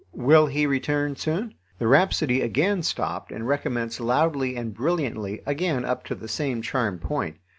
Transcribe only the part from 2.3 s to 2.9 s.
again